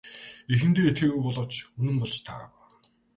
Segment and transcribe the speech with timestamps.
[0.53, 2.53] Эхэндээ итгээгүй боловч үнэн болж таарав.